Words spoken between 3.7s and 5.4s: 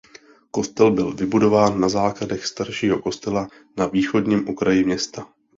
na východním okraji města.